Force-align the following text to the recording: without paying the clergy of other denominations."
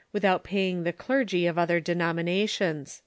without 0.11 0.43
paying 0.43 0.81
the 0.81 0.91
clergy 0.91 1.45
of 1.45 1.59
other 1.59 1.79
denominations." 1.79 2.99